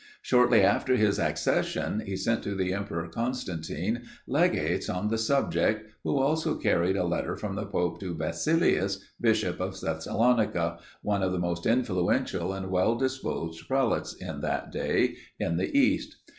[0.23, 6.17] Shortly after his accession, he sent to the Emperor Constantine legates on the subject, who
[6.17, 11.37] also carried a letter from the pope to Basilius, bishop of Thessalonica, one of the
[11.37, 16.15] most influential and well disposed prelates, at that day, in the east.